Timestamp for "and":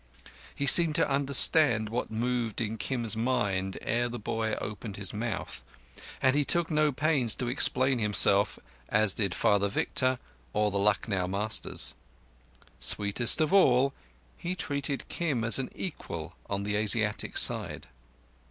6.23-6.35